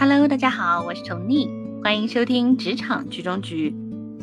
[0.00, 1.50] Hello，大家好，我是宠妮，
[1.82, 3.74] 欢迎收听职场局中局。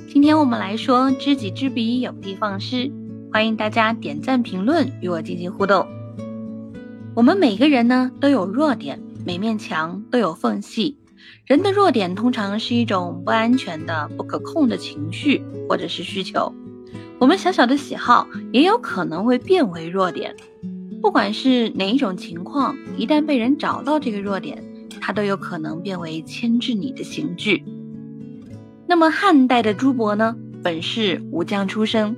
[0.07, 2.89] 今天我们来说知己知彼，有的放矢。
[3.33, 5.85] 欢迎大家点赞评论与我进行互动。
[7.13, 10.97] 我们每个人呢都有弱点，每面墙都有缝隙。
[11.45, 16.53] 人的弱点通常是一种不安全的、不可控的情绪或者是需求。
[17.19, 20.33] 我们小小的喜好也有可能会变为弱点。
[21.01, 24.63] 不管是哪一种情况，一旦被人找到这个弱点，
[25.05, 27.63] 它都有可能变为牵制你的刑具。
[28.87, 32.17] 那么汉代的朱伯呢，本是武将出身，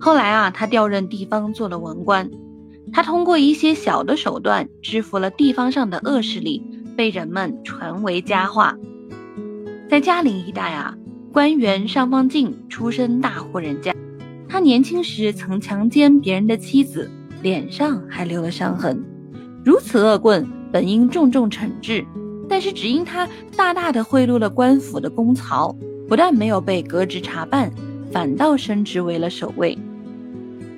[0.00, 2.30] 后来啊，他调任地方做了文官。
[2.90, 6.62] 他通过一些小的手段，制服了地方上的恶势力，
[6.96, 8.78] 被人们传为佳话。
[9.90, 10.96] 在嘉陵一带啊，
[11.34, 13.94] 官员上方进出身大户人家，
[14.48, 17.10] 他年轻时曾强奸别人的妻子，
[17.42, 19.04] 脸上还留了伤痕。
[19.62, 22.02] 如此恶棍，本应重重惩治。
[22.52, 25.74] 但是只因他大大的贿赂了官府的公曹，
[26.06, 27.72] 不但没有被革职查办，
[28.10, 29.78] 反倒升职为了守卫。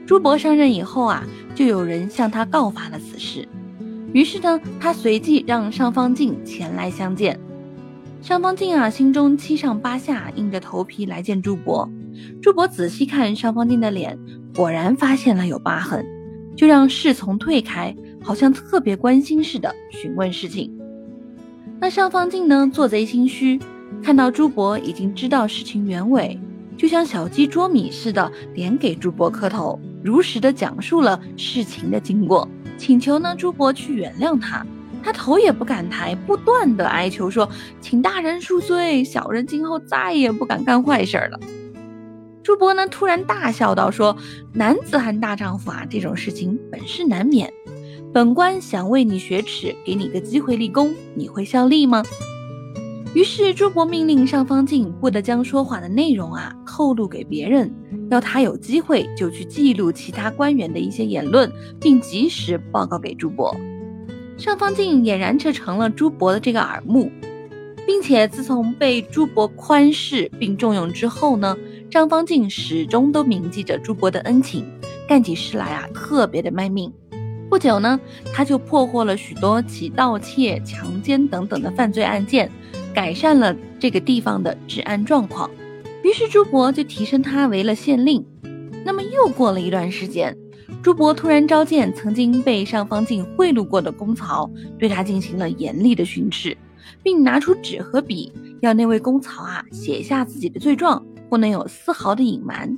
[0.07, 3.49] 朱伯上任以后啊，就有人向他告发了此事。
[4.13, 7.41] 于是呢，他随即让尚方静前来相见。
[8.23, 11.91] 尚方静啊，心中七上八下，硬着头皮来见朱伯。
[12.41, 14.17] 朱伯仔细看尚方静的脸，
[14.55, 16.07] 果然发现了有疤痕，
[16.57, 20.73] 就让侍从退开，好像特别关心似的询问事情。
[21.81, 22.71] 那尚方静呢？
[22.73, 23.61] 做贼心虚，
[24.03, 26.41] 看到朱伯已经知道事情原委，
[26.79, 34.65] 就像小鸡啄米似的，连给朱伯磕头，如实的讲述了事情的经过，请求呢朱伯去原谅他。
[35.03, 37.47] 他头也不敢抬，不断的哀求说
[37.83, 41.39] ：“请大人恕罪，小人今后再也不敢干坏事了。”
[42.43, 44.17] 朱伯呢突然大笑道：“说
[44.55, 47.53] 男子汉大丈夫啊，这种事情本是难免。”
[48.13, 52.03] 本官想为你雪耻，给你个机会立功，你会效力吗？
[53.15, 57.73] 于是朱伯命令尚方静不得将说话的内容啊透露给别人，
[58.11, 61.51] 要他有机会就去记录其他官员的一些言论，
[61.81, 63.55] 并及时报告给朱伯。
[64.37, 67.09] 尚方静俨然这成了朱伯的这个耳目，
[67.87, 71.57] 并且自从被朱伯宽视并重用之后呢，
[71.89, 74.67] 尚方静始终都铭记着朱伯的恩情，
[75.07, 76.93] 干起事来啊特别的卖命。
[77.55, 78.01] 不久呢，
[78.33, 82.51] 他就破获了许多起盗窃、强奸等等的犯罪案件，
[82.93, 85.49] 改善了这个地方的治安状况。
[86.03, 88.27] 于是朱伯就提升他为了县令。
[88.85, 90.37] 那么又过了一段时间，
[90.83, 96.59] 朱伯突然召见曾经被尚方静贿赂过的公曹，对他进行了严厉的训斥，
[97.05, 98.33] 并拿出纸和笔，
[98.63, 101.01] 要那位公曹啊写下自己的罪状，
[101.31, 102.77] 不能有丝毫的隐瞒。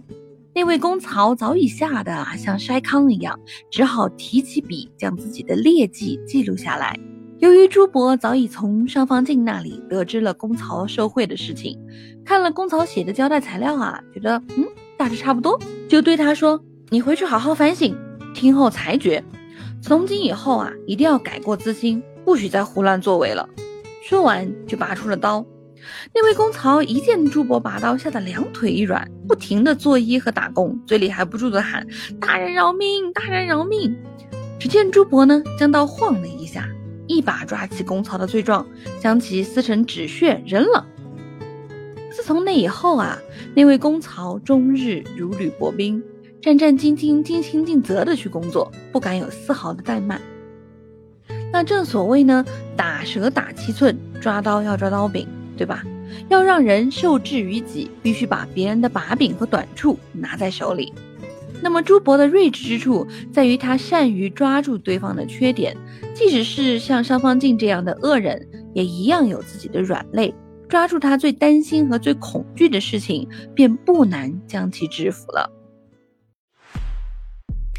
[0.56, 3.38] 那位公曹早已吓得像筛糠一样，
[3.70, 6.98] 只好提起笔将自己的劣迹记录下来。
[7.40, 11.78] 由于朱伯早已从尚方静那里得知了公曹受贿的事情，
[12.24, 14.64] 看了公曹写的交代材料啊，觉得嗯
[14.96, 17.94] 大致差不多，就对他说：“你回去好好反省，
[18.32, 19.22] 听候裁决。
[19.82, 23.46] 从今以后啊，一定要改过自新，不许再胡乱作为了。”
[24.02, 25.44] 说完就拔出了刀。
[26.14, 31.86] 那位公曹一见朱伯拔刀，吓得两腿一软，不停的作揖和打工，嘴里还不住的喊
[32.20, 33.96] ：“大人饶命，大人饶命！”
[34.58, 36.68] 只见朱伯呢，将刀晃了一下，
[37.06, 38.66] 一把抓起公曹的罪状，
[39.00, 40.86] 将其撕成纸屑扔了。
[42.10, 43.18] 自从那以后啊，
[43.54, 46.02] 那位公曹终日如履薄冰，
[46.40, 50.20] 战战兢兢、尽心尽责的去工作，不敢有丝毫的怠慢。
[51.52, 52.44] 那正所谓呢，
[52.74, 55.28] 打蛇打七寸，抓刀要抓刀柄。
[55.56, 55.82] 对吧？
[56.28, 60.92] 要让人受制于己，必须把别人的把柄和短处拿在手里。
[61.62, 65.76] 那么朱伯的睿智之处在于他善于抓住对方的缺点，
[66.14, 70.34] 即使是像尚方静这样的恶人，也一样有自己的软肋。
[70.68, 75.50] 抓住他最担心和最恐惧的事情，便不难将其制服了。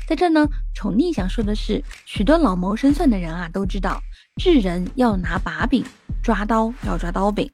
[0.07, 3.99] 在这呢，宠溺想说的是，许多老谋深算的人啊，都知道
[4.41, 5.83] 治人要拿把柄，
[6.23, 7.51] 抓刀要抓刀柄。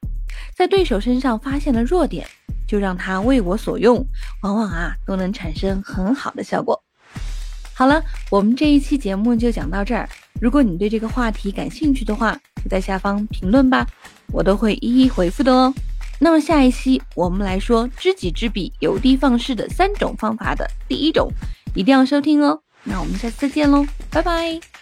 [0.55, 2.27] 在对手身上发现了弱点，
[2.67, 4.05] 就让他为我所用，
[4.41, 6.81] 往往啊都能产生很好的效果。
[7.73, 10.07] 好了，我们这一期节目就讲到这儿。
[10.39, 12.33] 如果你对这个话题感兴趣的话，
[12.63, 13.85] 就在下方评论吧，
[14.31, 15.73] 我都会一一回复的哦。
[16.19, 21.29] 那么下一期我们来说知己知彼，有的放矢的三种方法的第一种，
[21.73, 22.61] 一定要收听哦。
[22.83, 24.72] 那我们下次再见喽，拜拜。